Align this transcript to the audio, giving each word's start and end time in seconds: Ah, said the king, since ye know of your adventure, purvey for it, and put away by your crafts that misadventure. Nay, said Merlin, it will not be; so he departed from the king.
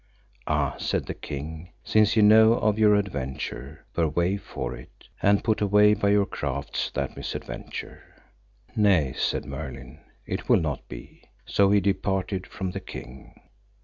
Ah, 0.47 0.77
said 0.79 1.05
the 1.05 1.13
king, 1.13 1.73
since 1.83 2.15
ye 2.15 2.23
know 2.23 2.53
of 2.53 2.79
your 2.79 2.95
adventure, 2.95 3.85
purvey 3.93 4.35
for 4.35 4.75
it, 4.75 5.07
and 5.21 5.43
put 5.43 5.61
away 5.61 5.93
by 5.93 6.09
your 6.09 6.25
crafts 6.25 6.89
that 6.95 7.15
misadventure. 7.15 8.01
Nay, 8.75 9.13
said 9.15 9.45
Merlin, 9.45 9.99
it 10.25 10.49
will 10.49 10.59
not 10.59 10.89
be; 10.89 11.25
so 11.45 11.69
he 11.69 11.79
departed 11.79 12.47
from 12.47 12.71
the 12.71 12.79
king. 12.79 13.41